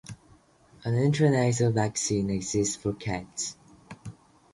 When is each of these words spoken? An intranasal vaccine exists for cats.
An 0.83 0.95
intranasal 0.95 1.71
vaccine 1.75 2.31
exists 2.31 2.75
for 2.75 2.91
cats. 2.93 3.55